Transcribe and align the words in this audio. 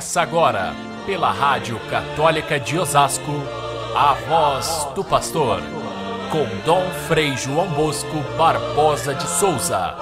Começa 0.00 0.22
agora, 0.22 0.74
pela 1.04 1.30
Rádio 1.30 1.78
Católica 1.90 2.58
de 2.58 2.78
Osasco, 2.78 3.32
a 3.94 4.14
voz 4.14 4.88
do 4.94 5.04
pastor, 5.04 5.60
com 6.32 6.46
Dom 6.64 6.88
Frei 7.06 7.36
João 7.36 7.68
Bosco 7.74 8.16
Barbosa 8.38 9.14
de 9.14 9.28
Souza. 9.28 9.94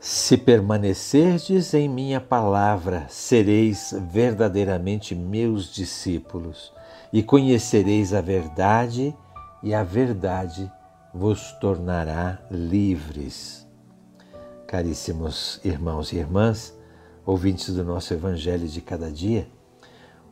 Se 0.00 0.36
permanecerdes 0.36 1.72
em 1.72 1.88
minha 1.88 2.20
palavra, 2.20 3.06
sereis 3.08 3.94
verdadeiramente 4.10 5.14
meus 5.14 5.72
discípulos, 5.72 6.72
e 7.12 7.22
conhecereis 7.22 8.12
a 8.12 8.20
verdade, 8.20 9.16
e 9.62 9.72
a 9.72 9.84
verdade 9.84 10.68
vos 11.14 11.52
tornará 11.60 12.38
livres. 12.50 13.66
Caríssimos 14.66 15.60
irmãos 15.62 16.10
e 16.12 16.16
irmãs, 16.16 16.74
ouvintes 17.26 17.74
do 17.74 17.84
nosso 17.84 18.14
Evangelho 18.14 18.66
de 18.66 18.80
cada 18.80 19.10
dia, 19.10 19.46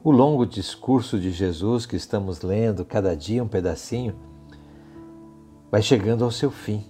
o 0.02 0.10
longo 0.10 0.46
discurso 0.46 1.20
de 1.20 1.30
Jesus 1.30 1.84
que 1.84 1.96
estamos 1.96 2.40
lendo 2.40 2.86
cada 2.86 3.14
dia 3.14 3.44
um 3.44 3.48
pedacinho 3.48 4.16
vai 5.70 5.82
chegando 5.82 6.24
ao 6.24 6.30
seu 6.30 6.50
fim. 6.50 6.86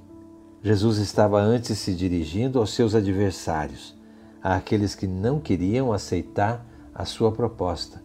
Jesus 0.62 0.98
estava 0.98 1.40
antes 1.40 1.76
se 1.78 1.92
dirigindo 1.92 2.60
aos 2.60 2.70
seus 2.72 2.94
adversários, 2.94 3.96
àqueles 4.40 4.94
que 4.94 5.08
não 5.08 5.40
queriam 5.40 5.92
aceitar 5.92 6.64
a 6.94 7.04
sua 7.04 7.32
proposta. 7.32 8.00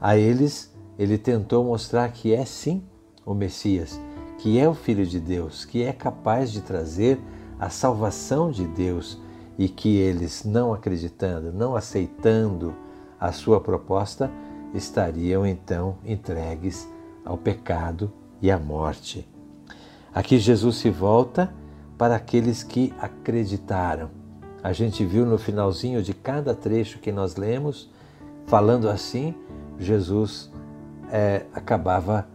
A 0.00 0.16
eles, 0.16 0.72
ele 0.96 1.18
tentou 1.18 1.64
mostrar 1.64 2.08
que 2.12 2.32
é 2.32 2.44
sim 2.44 2.84
o 3.26 3.34
Messias 3.34 3.98
que 4.44 4.58
é 4.58 4.68
o 4.68 4.74
Filho 4.74 5.06
de 5.06 5.18
Deus, 5.18 5.64
que 5.64 5.82
é 5.82 5.90
capaz 5.90 6.52
de 6.52 6.60
trazer 6.60 7.18
a 7.58 7.70
salvação 7.70 8.50
de 8.50 8.66
Deus 8.66 9.18
e 9.56 9.70
que 9.70 9.96
eles, 9.96 10.44
não 10.44 10.74
acreditando, 10.74 11.50
não 11.50 11.74
aceitando 11.74 12.74
a 13.18 13.32
sua 13.32 13.58
proposta, 13.58 14.30
estariam 14.74 15.46
então 15.46 15.96
entregues 16.04 16.86
ao 17.24 17.38
pecado 17.38 18.12
e 18.42 18.50
à 18.50 18.58
morte. 18.58 19.26
Aqui 20.12 20.38
Jesus 20.38 20.76
se 20.76 20.90
volta 20.90 21.50
para 21.96 22.14
aqueles 22.14 22.62
que 22.62 22.92
acreditaram. 23.00 24.10
A 24.62 24.74
gente 24.74 25.06
viu 25.06 25.24
no 25.24 25.38
finalzinho 25.38 26.02
de 26.02 26.12
cada 26.12 26.54
trecho 26.54 26.98
que 26.98 27.10
nós 27.10 27.36
lemos, 27.36 27.90
falando 28.46 28.90
assim, 28.90 29.34
Jesus 29.78 30.52
é, 31.10 31.46
acabava 31.54 32.28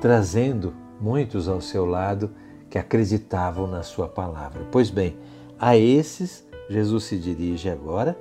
trazendo 0.00 0.80
muitos 1.02 1.48
ao 1.48 1.60
seu 1.60 1.84
lado 1.84 2.30
que 2.70 2.78
acreditavam 2.78 3.66
na 3.66 3.82
sua 3.82 4.08
palavra. 4.08 4.64
Pois 4.70 4.88
bem, 4.88 5.18
a 5.58 5.76
esses 5.76 6.46
Jesus 6.70 7.04
se 7.04 7.18
dirige 7.18 7.68
agora, 7.68 8.16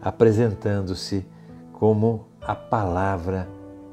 apresentando-se 0.00 1.24
como 1.72 2.26
a 2.40 2.54
palavra 2.54 3.48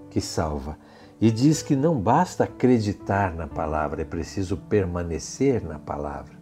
que 0.09 0.19
salva. 0.19 0.77
E 1.21 1.29
diz 1.29 1.61
que 1.61 1.75
não 1.75 1.99
basta 1.99 2.45
acreditar 2.45 3.35
na 3.35 3.45
palavra, 3.45 4.01
é 4.01 4.05
preciso 4.05 4.57
permanecer 4.57 5.63
na 5.63 5.77
palavra. 5.77 6.33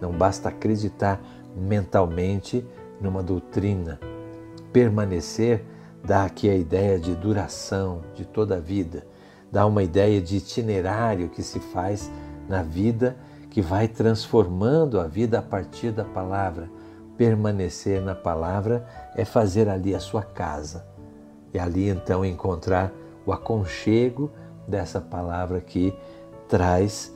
Não 0.00 0.12
basta 0.12 0.48
acreditar 0.48 1.20
mentalmente 1.56 2.64
numa 3.00 3.22
doutrina. 3.22 3.98
Permanecer 4.72 5.64
dá 6.04 6.24
aqui 6.24 6.48
a 6.48 6.54
ideia 6.54 6.98
de 6.98 7.14
duração 7.14 8.02
de 8.14 8.24
toda 8.24 8.56
a 8.56 8.60
vida 8.60 9.06
dá 9.50 9.66
uma 9.66 9.82
ideia 9.82 10.20
de 10.20 10.36
itinerário 10.36 11.28
que 11.28 11.42
se 11.42 11.60
faz 11.60 12.10
na 12.48 12.62
vida, 12.62 13.16
que 13.50 13.60
vai 13.60 13.88
transformando 13.88 15.00
a 15.00 15.06
vida 15.06 15.38
a 15.38 15.42
partir 15.42 15.90
da 15.90 16.04
palavra. 16.04 16.70
Permanecer 17.16 18.00
na 18.00 18.14
palavra 18.14 18.86
é 19.16 19.24
fazer 19.24 19.68
ali 19.68 19.94
a 19.94 20.00
sua 20.00 20.22
casa 20.22 20.86
e 21.52 21.58
ali 21.58 21.88
então 21.88 22.24
encontrar 22.24 22.92
o 23.26 23.32
aconchego 23.32 24.30
dessa 24.66 25.00
palavra 25.00 25.60
que 25.60 25.92
traz 26.46 27.14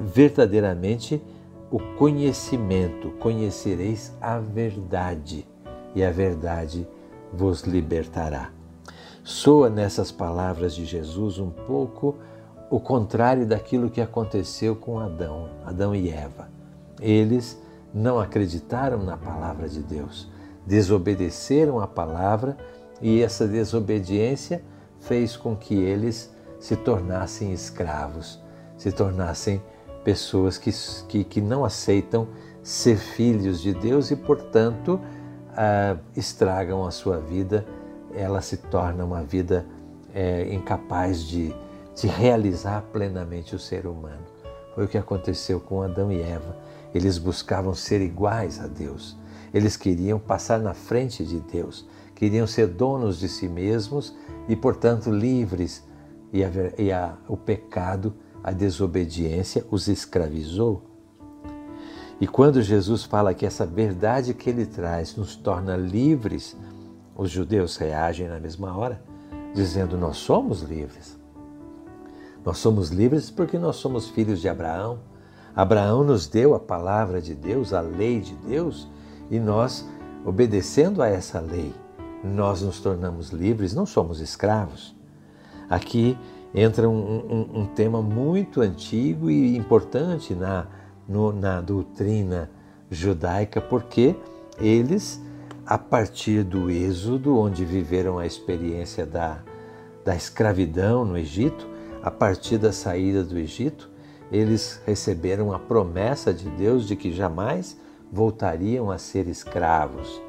verdadeiramente 0.00 1.22
o 1.70 1.78
conhecimento. 1.96 3.10
Conhecereis 3.18 4.16
a 4.20 4.38
verdade 4.38 5.46
e 5.94 6.02
a 6.02 6.10
verdade 6.10 6.88
vos 7.32 7.62
libertará. 7.62 8.57
Soa 9.28 9.68
nessas 9.68 10.10
palavras 10.10 10.74
de 10.74 10.86
Jesus 10.86 11.38
um 11.38 11.50
pouco 11.50 12.16
o 12.70 12.80
contrário 12.80 13.46
daquilo 13.46 13.90
que 13.90 14.00
aconteceu 14.00 14.74
com 14.74 14.98
Adão, 14.98 15.50
Adão 15.66 15.94
e 15.94 16.08
Eva. 16.08 16.48
Eles 16.98 17.60
não 17.92 18.18
acreditaram 18.18 19.04
na 19.04 19.18
palavra 19.18 19.68
de 19.68 19.82
Deus, 19.82 20.32
desobedeceram 20.66 21.78
a 21.78 21.86
palavra 21.86 22.56
e 23.02 23.20
essa 23.22 23.46
desobediência 23.46 24.64
fez 24.98 25.36
com 25.36 25.54
que 25.54 25.74
eles 25.74 26.34
se 26.58 26.74
tornassem 26.74 27.52
escravos, 27.52 28.40
se 28.78 28.90
tornassem 28.90 29.62
pessoas 30.04 30.56
que, 30.56 30.70
que, 31.06 31.22
que 31.22 31.42
não 31.42 31.66
aceitam 31.66 32.28
ser 32.62 32.96
filhos 32.96 33.60
de 33.60 33.74
Deus 33.74 34.10
e, 34.10 34.16
portanto, 34.16 34.98
ah, 35.54 35.98
estragam 36.16 36.86
a 36.86 36.90
sua 36.90 37.18
vida 37.18 37.66
ela 38.14 38.40
se 38.40 38.56
torna 38.56 39.04
uma 39.04 39.22
vida 39.22 39.66
é, 40.14 40.52
incapaz 40.52 41.22
de, 41.22 41.54
de 41.94 42.06
realizar 42.06 42.82
plenamente 42.92 43.54
o 43.54 43.58
ser 43.58 43.86
humano. 43.86 44.24
Foi 44.74 44.84
o 44.84 44.88
que 44.88 44.98
aconteceu 44.98 45.60
com 45.60 45.82
Adão 45.82 46.10
e 46.12 46.20
Eva. 46.20 46.56
Eles 46.94 47.18
buscavam 47.18 47.74
ser 47.74 48.00
iguais 48.00 48.60
a 48.60 48.66
Deus. 48.66 49.16
Eles 49.52 49.76
queriam 49.76 50.18
passar 50.18 50.60
na 50.60 50.74
frente 50.74 51.24
de 51.24 51.40
Deus, 51.40 51.86
queriam 52.14 52.46
ser 52.46 52.66
donos 52.66 53.18
de 53.18 53.28
si 53.28 53.48
mesmos 53.48 54.14
e, 54.48 54.54
portanto, 54.54 55.10
livres. 55.10 55.86
E, 56.32 56.44
a, 56.44 56.50
e 56.76 56.92
a, 56.92 57.16
o 57.26 57.36
pecado, 57.36 58.14
a 58.44 58.52
desobediência, 58.52 59.64
os 59.70 59.88
escravizou. 59.88 60.82
E 62.20 62.26
quando 62.26 62.60
Jesus 62.60 63.04
fala 63.04 63.32
que 63.32 63.46
essa 63.46 63.64
verdade 63.64 64.34
que 64.34 64.50
ele 64.50 64.66
traz 64.66 65.16
nos 65.16 65.36
torna 65.36 65.76
livres, 65.76 66.56
os 67.18 67.32
judeus 67.32 67.76
reagem 67.76 68.28
na 68.28 68.38
mesma 68.38 68.74
hora, 68.78 69.02
dizendo: 69.52 69.98
Nós 69.98 70.18
somos 70.18 70.62
livres. 70.62 71.18
Nós 72.44 72.58
somos 72.58 72.90
livres 72.90 73.28
porque 73.28 73.58
nós 73.58 73.76
somos 73.76 74.08
filhos 74.08 74.40
de 74.40 74.48
Abraão. 74.48 75.00
Abraão 75.54 76.04
nos 76.04 76.28
deu 76.28 76.54
a 76.54 76.60
palavra 76.60 77.20
de 77.20 77.34
Deus, 77.34 77.72
a 77.72 77.80
lei 77.80 78.20
de 78.20 78.34
Deus, 78.36 78.88
e 79.28 79.40
nós, 79.40 79.84
obedecendo 80.24 81.02
a 81.02 81.08
essa 81.08 81.40
lei, 81.40 81.74
nós 82.22 82.62
nos 82.62 82.78
tornamos 82.80 83.30
livres, 83.30 83.74
não 83.74 83.84
somos 83.84 84.20
escravos. 84.20 84.94
Aqui 85.68 86.16
entra 86.54 86.88
um, 86.88 86.94
um, 86.94 87.60
um 87.62 87.66
tema 87.66 88.00
muito 88.00 88.60
antigo 88.60 89.28
e 89.28 89.56
importante 89.56 90.34
na, 90.34 90.68
no, 91.08 91.32
na 91.32 91.60
doutrina 91.60 92.48
judaica, 92.88 93.60
porque 93.60 94.14
eles 94.60 95.20
a 95.68 95.76
partir 95.76 96.44
do 96.44 96.70
Êxodo, 96.70 97.36
onde 97.36 97.62
viveram 97.62 98.18
a 98.18 98.24
experiência 98.24 99.04
da, 99.04 99.42
da 100.02 100.16
escravidão 100.16 101.04
no 101.04 101.18
Egito, 101.18 101.68
a 102.02 102.10
partir 102.10 102.56
da 102.56 102.72
saída 102.72 103.22
do 103.22 103.36
Egito, 103.36 103.90
eles 104.32 104.80
receberam 104.86 105.52
a 105.52 105.58
promessa 105.58 106.32
de 106.32 106.48
Deus 106.48 106.88
de 106.88 106.96
que 106.96 107.12
jamais 107.12 107.78
voltariam 108.10 108.90
a 108.90 108.96
ser 108.96 109.28
escravos 109.28 110.22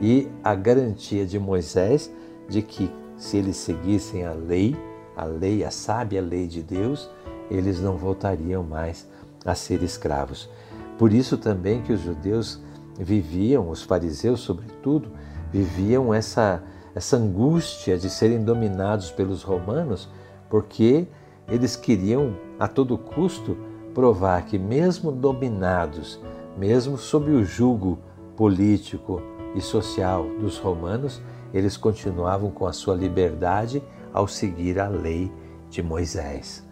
e 0.00 0.28
a 0.42 0.54
garantia 0.54 1.26
de 1.26 1.38
Moisés 1.38 2.10
de 2.48 2.62
que 2.62 2.90
se 3.18 3.36
eles 3.36 3.58
seguissem 3.58 4.24
a 4.24 4.32
lei, 4.32 4.74
a 5.14 5.26
lei, 5.26 5.62
a 5.62 5.70
sábia 5.70 6.22
lei 6.22 6.46
de 6.46 6.62
Deus, 6.62 7.10
eles 7.50 7.82
não 7.82 7.98
voltariam 7.98 8.62
mais 8.62 9.06
a 9.44 9.54
ser 9.54 9.82
escravos. 9.82 10.48
Por 10.96 11.12
isso 11.12 11.36
também 11.36 11.82
que 11.82 11.92
os 11.92 12.00
judeus 12.00 12.64
viviam, 12.98 13.70
os 13.70 13.82
fariseus 13.82 14.40
sobretudo, 14.40 15.10
viviam 15.52 16.12
essa, 16.12 16.62
essa 16.94 17.16
angústia 17.16 17.98
de 17.98 18.10
serem 18.10 18.42
dominados 18.42 19.10
pelos 19.10 19.42
romanos, 19.42 20.08
porque 20.48 21.06
eles 21.48 21.76
queriam 21.76 22.36
a 22.58 22.66
todo 22.66 22.98
custo 22.98 23.56
provar 23.94 24.44
que, 24.44 24.58
mesmo 24.58 25.10
dominados, 25.10 26.20
mesmo 26.56 26.98
sob 26.98 27.30
o 27.30 27.44
jugo 27.44 27.98
político 28.36 29.22
e 29.54 29.60
social 29.60 30.26
dos 30.38 30.58
romanos, 30.58 31.22
eles 31.54 31.76
continuavam 31.76 32.50
com 32.50 32.66
a 32.66 32.72
sua 32.72 32.94
liberdade 32.94 33.82
ao 34.12 34.28
seguir 34.28 34.78
a 34.78 34.88
lei 34.88 35.32
de 35.70 35.82
Moisés. 35.82 36.66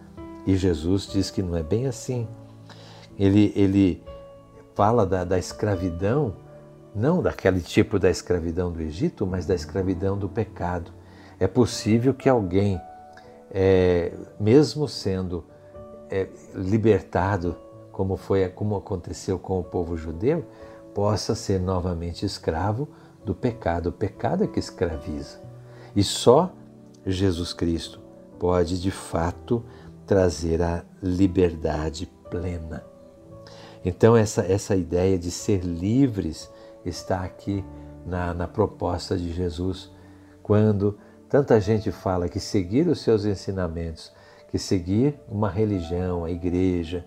E 0.45 0.55
Jesus 0.55 1.07
diz 1.07 1.31
que 1.31 1.41
não 1.41 1.55
é 1.55 1.63
bem 1.63 1.87
assim. 1.87 2.27
Ele, 3.17 3.51
ele 3.55 4.03
fala 4.75 5.05
da, 5.05 5.23
da 5.23 5.39
escravidão, 5.39 6.35
não 6.93 7.21
daquele 7.21 7.61
tipo 7.61 7.97
da 7.97 8.09
escravidão 8.09 8.71
do 8.71 8.81
Egito, 8.81 9.25
mas 9.25 9.45
da 9.45 9.55
escravidão 9.55 10.17
do 10.17 10.29
pecado. 10.29 10.91
É 11.39 11.47
possível 11.47 12.13
que 12.13 12.29
alguém, 12.29 12.79
é, 13.51 14.13
mesmo 14.39 14.87
sendo 14.87 15.45
é, 16.09 16.27
libertado, 16.53 17.55
como 17.91 18.17
foi 18.17 18.47
como 18.49 18.75
aconteceu 18.75 19.39
com 19.39 19.59
o 19.59 19.63
povo 19.63 19.97
judeu, 19.97 20.45
possa 20.93 21.33
ser 21.33 21.59
novamente 21.59 22.25
escravo 22.25 22.87
do 23.23 23.33
pecado. 23.33 23.87
O 23.87 23.93
pecado 23.93 24.43
é 24.43 24.47
que 24.47 24.59
escraviza. 24.59 25.39
E 25.95 26.03
só 26.03 26.51
Jesus 27.05 27.53
Cristo 27.53 27.99
pode 28.37 28.81
de 28.81 28.91
fato 28.91 29.63
trazer 30.05 30.61
a 30.61 30.83
liberdade 31.01 32.05
plena. 32.29 32.94
Então, 33.85 34.17
essa, 34.17 34.41
essa 34.41 34.75
ideia 34.75 35.17
de 35.17 35.29
ser 35.29 35.63
livres 35.63 36.51
está 36.83 37.23
aqui 37.23 37.63
na, 38.03 38.33
na 38.33 38.47
proposta 38.47 39.15
de 39.15 39.31
Jesus, 39.31 39.91
quando 40.41 40.97
tanta 41.29 41.61
gente 41.61 41.91
fala 41.91 42.27
que 42.27 42.39
seguir 42.39 42.87
os 42.87 43.01
seus 43.01 43.25
ensinamentos, 43.25 44.11
que 44.49 44.57
seguir 44.57 45.19
uma 45.29 45.49
religião, 45.49 46.25
a 46.25 46.31
igreja, 46.31 47.05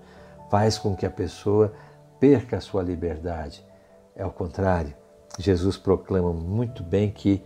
faz 0.48 0.78
com 0.78 0.94
que 0.94 1.04
a 1.04 1.10
pessoa 1.10 1.72
perca 2.20 2.58
a 2.58 2.60
sua 2.60 2.82
liberdade. 2.82 3.66
É 4.14 4.24
o 4.24 4.30
contrário. 4.30 4.94
Jesus 5.36 5.76
proclama 5.76 6.32
muito 6.32 6.82
bem 6.82 7.10
que 7.10 7.42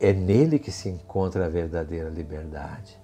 é 0.00 0.12
nele 0.12 0.58
que 0.58 0.70
se 0.70 0.88
encontra 0.88 1.46
a 1.46 1.48
verdadeira 1.48 2.08
liberdade. 2.08 2.96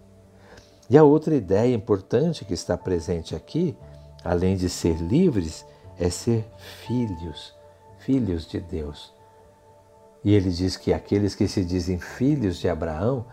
E 0.88 0.96
a 0.96 1.02
outra 1.02 1.34
ideia 1.34 1.74
importante 1.74 2.44
que 2.44 2.54
está 2.54 2.76
presente 2.76 3.34
aqui, 3.34 3.76
além 4.24 4.56
de 4.56 4.68
ser 4.70 4.96
livres, 4.96 5.66
é 5.98 6.08
ser 6.08 6.50
filhos, 6.86 7.54
filhos 7.98 8.46
de 8.48 8.58
Deus. 8.58 9.12
E 10.24 10.32
ele 10.32 10.50
diz 10.50 10.76
que 10.76 10.92
aqueles 10.92 11.34
que 11.34 11.46
se 11.46 11.62
dizem 11.62 11.98
filhos 11.98 12.56
de 12.56 12.68
Abraão, 12.68 13.26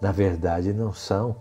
na 0.00 0.12
verdade 0.12 0.72
não 0.74 0.92
são 0.92 1.36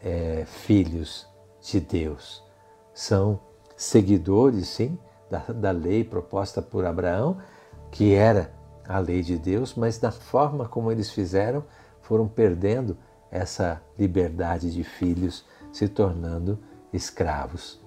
é, 0.00 0.44
filhos 0.46 1.26
de 1.62 1.80
Deus, 1.80 2.44
são 2.92 3.40
seguidores, 3.74 4.68
sim, 4.68 4.98
da, 5.30 5.38
da 5.38 5.70
lei 5.70 6.04
proposta 6.04 6.60
por 6.60 6.84
Abraão, 6.84 7.38
que 7.90 8.14
era 8.14 8.52
a 8.86 8.98
lei 8.98 9.22
de 9.22 9.38
Deus, 9.38 9.74
mas 9.74 9.98
da 9.98 10.10
forma 10.12 10.68
como 10.68 10.92
eles 10.92 11.10
fizeram, 11.10 11.64
foram 12.02 12.28
perdendo 12.28 12.98
essa 13.30 13.82
liberdade 13.98 14.70
de 14.70 14.84
filhos, 14.84 15.44
se 15.72 15.88
tornando 15.88 16.58
escravos. 16.92 17.83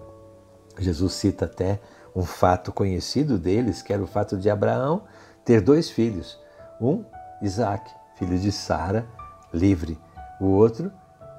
Jesus 0.79 1.13
cita 1.13 1.45
até 1.45 1.79
um 2.15 2.23
fato 2.23 2.71
conhecido 2.71 3.37
deles, 3.37 3.81
que 3.81 3.93
era 3.93 4.01
o 4.01 4.07
fato 4.07 4.37
de 4.37 4.49
Abraão 4.49 5.03
ter 5.45 5.61
dois 5.61 5.89
filhos. 5.89 6.39
Um, 6.81 7.03
Isaac, 7.41 7.89
filho 8.15 8.37
de 8.37 8.51
Sara, 8.51 9.07
livre. 9.53 9.99
O 10.39 10.47
outro, 10.47 10.91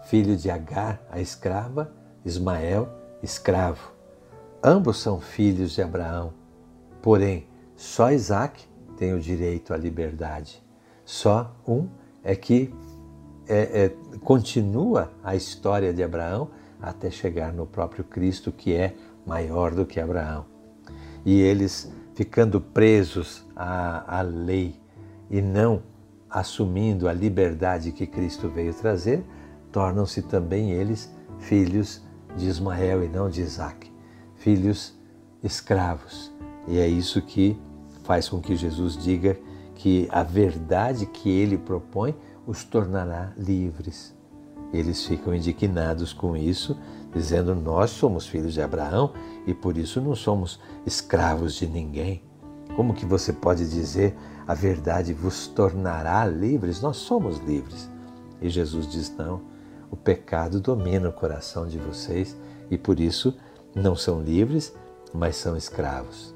filho 0.05 0.37
de 0.37 0.51
Agar, 0.51 1.01
a 1.11 1.21
escrava, 1.21 1.93
Ismael, 2.25 2.89
escravo. 3.23 3.93
Ambos 4.63 5.01
são 5.01 5.21
filhos 5.21 5.73
de 5.73 5.83
Abraão, 5.83 6.33
porém, 7.01 7.47
só 7.77 8.11
Isaac 8.11 8.67
tem 8.97 9.15
o 9.15 9.21
direito 9.21 9.73
à 9.73 9.77
liberdade. 9.77 10.63
Só 11.05 11.55
um 11.67 11.89
é 12.25 12.35
que 12.35 12.75
é, 13.49 13.85
é, 13.85 14.19
continua 14.19 15.13
a 15.23 15.35
história 15.35 15.95
de 15.95 16.03
Abraão 16.03 16.51
até 16.81 17.11
chegar 17.11 17.53
no 17.53 17.67
próprio 17.67 18.05
Cristo, 18.05 18.53
que 18.53 18.75
é 18.75 18.95
maior 19.29 19.75
do 19.75 19.85
que 19.85 20.01
Abraão. 20.01 20.47
E 21.25 21.41
eles, 21.41 21.93
ficando 22.15 22.61
presos 22.61 23.47
à, 23.55 24.19
à 24.19 24.23
lei 24.23 24.81
e 25.31 25.43
não 25.43 25.83
assumindo 26.31 27.09
a 27.09 27.13
liberdade 27.13 27.93
que 27.93 28.07
Cristo 28.07 28.49
veio 28.49 28.73
trazer, 28.73 29.23
tornam-se 29.71 30.23
também 30.23 30.73
eles 30.73 31.13
filhos 31.39 32.03
de 32.37 32.47
Ismael 32.47 33.05
e 33.05 33.09
não 33.09 33.29
de 33.29 33.43
Isaac, 33.43 33.93
filhos 34.37 34.99
escravos. 35.43 36.33
E 36.67 36.79
é 36.79 36.89
isso 36.89 37.21
que 37.23 37.59
faz 38.05 38.29
com 38.29 38.41
que 38.41 38.57
Jesus 38.57 38.97
diga 38.97 39.39
que 39.75 40.09
a 40.11 40.23
verdade 40.23 41.07
que 41.07 41.31
ele 41.31 41.57
propõe 41.57 42.15
os 42.47 42.65
tornará 42.65 43.33
livres. 43.37 44.18
Eles 44.73 45.05
ficam 45.05 45.35
indignados 45.35 46.13
com 46.13 46.37
isso, 46.37 46.77
dizendo: 47.15 47.55
Nós 47.55 47.91
somos 47.91 48.27
filhos 48.27 48.55
de 48.55 48.63
Abraão 48.63 49.13
e 49.47 49.55
por 49.55 49.77
isso 49.77 50.01
não 50.01 50.15
somos 50.15 50.61
escravos 50.85 51.55
de 51.55 51.67
ninguém. 51.67 52.23
Como 52.77 52.95
que 52.95 53.07
você 53.07 53.33
pode 53.33 53.69
dizer 53.69 54.17
a 54.47 54.55
verdade 54.55 55.13
vos 55.13 55.47
tornará 55.47 56.25
livres? 56.27 56.81
Nós 56.81 56.99
somos 56.99 57.39
livres. 57.39 57.89
E 58.41 58.49
Jesus 58.49 58.87
diz: 58.87 59.15
Não, 59.17 59.41
o 59.91 59.97
pecado 59.97 60.61
domina 60.61 61.09
o 61.09 61.13
coração 61.13 61.67
de 61.67 61.79
vocês 61.79 62.37
e 62.71 62.77
por 62.77 63.01
isso 63.01 63.35
não 63.75 63.97
são 63.97 64.21
livres, 64.21 64.75
mas 65.13 65.37
são 65.37 65.57
escravos. 65.57 66.35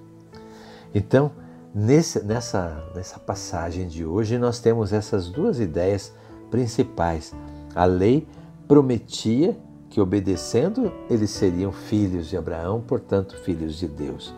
Então, 0.95 1.33
Nesse, 1.75 2.23
nessa, 2.23 2.85
nessa 2.95 3.19
passagem 3.19 3.89
de 3.89 4.05
hoje, 4.05 4.37
nós 4.37 4.61
temos 4.61 4.93
essas 4.93 5.29
duas 5.29 5.59
ideias 5.59 6.13
principais. 6.51 7.35
A 7.75 7.85
lei 7.85 8.27
prometia 8.67 9.57
que, 9.89 10.01
obedecendo, 10.01 10.93
eles 11.09 11.31
seriam 11.31 11.73
filhos 11.73 12.29
de 12.29 12.37
Abraão, 12.37 12.81
portanto, 12.81 13.37
filhos 13.39 13.77
de 13.77 13.87
Deus. 13.87 14.35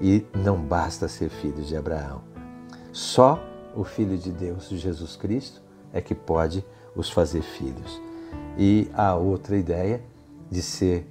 E 0.00 0.24
não 0.34 0.60
basta 0.60 1.08
ser 1.08 1.28
filhos 1.28 1.68
de 1.68 1.76
Abraão. 1.76 2.22
Só 2.92 3.42
o 3.74 3.84
Filho 3.84 4.18
de 4.18 4.30
Deus, 4.30 4.68
Jesus 4.68 5.16
Cristo, 5.16 5.62
é 5.92 6.00
que 6.00 6.14
pode 6.14 6.64
os 6.94 7.10
fazer 7.10 7.42
filhos. 7.42 8.00
E 8.58 8.90
a 8.94 9.14
outra 9.14 9.56
ideia 9.56 10.02
de 10.50 10.60
ser 10.60 11.06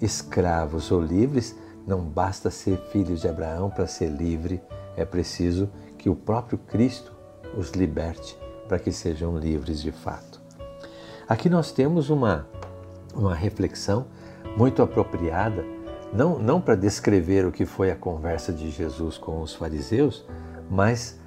escravos 0.00 0.90
ou 0.90 1.00
livres, 1.00 1.56
não 1.86 2.00
basta 2.00 2.50
ser 2.50 2.78
filho 2.90 3.16
de 3.16 3.28
Abraão 3.28 3.70
para 3.70 3.86
ser 3.86 4.08
livre 4.08 4.60
é 4.96 5.04
preciso 5.04 5.68
que 5.98 6.08
o 6.08 6.16
próprio 6.16 6.58
Cristo 6.58 7.12
os 7.56 7.70
liberte 7.70 8.36
para 8.66 8.78
que 8.78 8.90
sejam 8.90 9.38
livres 9.38 9.80
de 9.80 9.92
fato. 9.92 10.35
Aqui 11.28 11.50
nós 11.50 11.72
temos 11.72 12.08
uma, 12.08 12.46
uma 13.12 13.34
reflexão 13.34 14.06
muito 14.56 14.80
apropriada, 14.80 15.64
não, 16.12 16.38
não 16.38 16.60
para 16.60 16.76
descrever 16.76 17.44
o 17.44 17.50
que 17.50 17.66
foi 17.66 17.90
a 17.90 17.96
conversa 17.96 18.52
de 18.52 18.70
Jesus 18.70 19.18
com 19.18 19.42
os 19.42 19.52
fariseus, 19.52 20.24
mas 20.70 21.18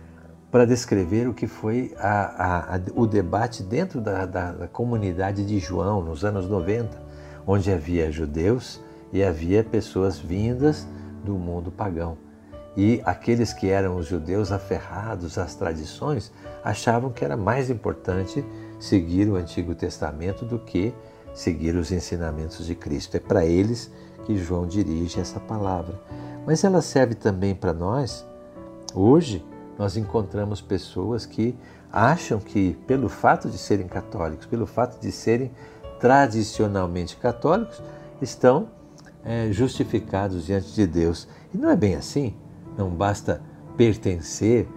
para 0.50 0.66
descrever 0.66 1.28
o 1.28 1.34
que 1.34 1.48
foi 1.48 1.94
a, 2.00 2.22
a, 2.22 2.76
a, 2.76 2.82
o 2.96 3.06
debate 3.06 3.62
dentro 3.62 4.00
da, 4.00 4.26
da, 4.26 4.54
da 4.54 4.68
comunidade 4.70 5.46
de 5.46 5.60
João 5.60 6.02
nos 6.02 6.24
anos 6.24 6.48
90, 6.48 6.98
onde 7.46 7.70
havia 7.70 8.10
judeus 8.10 8.80
e 9.12 9.22
havia 9.22 9.66
pessoas 9.66 10.18
vindas 10.18 10.88
do 11.26 11.34
mundo 11.34 11.72
pagão. 11.72 12.18
E 12.78 13.02
aqueles 13.04 13.52
que 13.52 13.68
eram 13.68 13.98
os 13.98 14.06
judeus 14.06 14.50
aferrados 14.50 15.38
às 15.38 15.56
tradições 15.56 16.32
achavam 16.64 17.12
que 17.12 17.26
era 17.26 17.36
mais 17.36 17.70
importante 17.70 18.46
seguir 18.80 19.28
o 19.30 19.36
Antigo 19.36 19.76
Testamento 19.76 20.46
do 20.46 20.58
que 20.58 20.94
seguir 21.34 21.76
os 21.76 21.92
ensinamentos 21.92 22.66
de 22.66 22.74
Cristo. 22.74 23.16
É 23.16 23.20
para 23.20 23.46
eles 23.46 23.92
que 24.26 24.38
João 24.38 24.66
dirige 24.66 25.20
essa 25.20 25.40
palavra. 25.40 26.00
Mas 26.46 26.64
ela 26.64 26.82
serve 26.82 27.16
também 27.16 27.54
para 27.54 27.74
nós. 27.74 28.26
Hoje 28.96 29.46
nós 29.78 29.98
encontramos 29.98 30.62
pessoas 30.62 31.26
que 31.26 31.56
acham 31.92 32.40
que, 32.40 32.74
pelo 32.88 33.10
fato 33.10 33.50
de 33.50 33.58
serem 33.58 33.88
católicos, 33.88 34.46
pelo 34.46 34.66
fato 34.66 35.00
de 35.00 35.12
serem 35.12 35.52
tradicionalmente 36.00 37.18
católicos, 37.18 37.82
estão 38.22 38.70
é, 39.24 39.52
justificados 39.52 40.46
diante 40.46 40.74
de 40.74 40.88
Deus. 40.88 41.28
E 41.54 41.58
não 41.58 41.70
é 41.70 41.76
bem 41.76 41.96
assim. 41.96 42.36
Não 42.78 42.90
basta 42.90 43.42
pertencer 43.76 44.68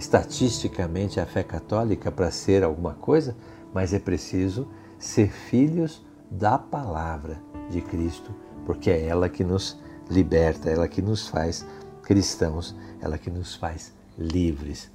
estatisticamente 0.00 1.20
à 1.20 1.26
fé 1.26 1.42
católica 1.42 2.10
para 2.10 2.30
ser 2.30 2.64
alguma 2.64 2.94
coisa, 2.94 3.36
mas 3.72 3.92
é 3.92 3.98
preciso 3.98 4.66
ser 4.98 5.30
filhos 5.30 6.02
da 6.30 6.56
palavra 6.56 7.38
de 7.68 7.82
Cristo, 7.82 8.34
porque 8.64 8.90
é 8.90 9.04
ela 9.06 9.28
que 9.28 9.44
nos 9.44 9.78
liberta, 10.08 10.70
ela 10.70 10.88
que 10.88 11.02
nos 11.02 11.28
faz 11.28 11.66
cristãos, 12.02 12.74
ela 12.98 13.18
que 13.18 13.30
nos 13.30 13.54
faz 13.54 13.92
livres. 14.18 14.90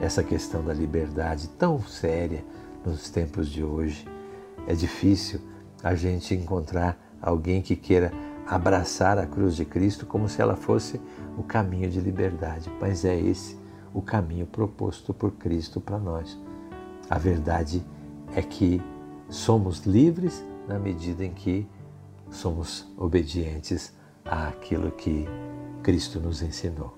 Essa 0.00 0.24
questão 0.24 0.64
da 0.64 0.74
liberdade 0.74 1.48
tão 1.50 1.80
séria 1.80 2.44
nos 2.84 3.08
tempos 3.10 3.48
de 3.48 3.62
hoje, 3.62 4.08
é 4.66 4.74
difícil 4.74 5.40
a 5.84 5.94
gente 5.94 6.34
encontrar 6.34 6.98
alguém 7.22 7.62
que 7.62 7.76
queira 7.76 8.12
abraçar 8.44 9.18
a 9.18 9.26
cruz 9.26 9.54
de 9.54 9.64
Cristo 9.64 10.04
como 10.04 10.28
se 10.28 10.42
ela 10.42 10.56
fosse 10.56 11.00
o 11.36 11.44
caminho 11.44 11.88
de 11.88 12.00
liberdade, 12.00 12.70
mas 12.80 13.04
é 13.04 13.18
esse 13.18 13.57
o 13.98 14.02
caminho 14.02 14.46
proposto 14.46 15.12
por 15.12 15.32
Cristo 15.32 15.80
para 15.80 15.98
nós. 15.98 16.38
A 17.10 17.18
verdade 17.18 17.84
é 18.32 18.40
que 18.40 18.80
somos 19.28 19.84
livres 19.84 20.44
na 20.68 20.78
medida 20.78 21.24
em 21.24 21.32
que 21.32 21.66
somos 22.30 22.86
obedientes 22.96 23.92
àquilo 24.24 24.92
que 24.92 25.26
Cristo 25.82 26.20
nos 26.20 26.42
ensinou. 26.42 26.94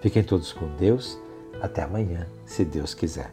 Fiquem 0.00 0.24
todos 0.24 0.52
com 0.52 0.66
Deus. 0.76 1.16
Até 1.62 1.82
amanhã, 1.82 2.26
se 2.44 2.64
Deus 2.64 2.94
quiser. 2.94 3.32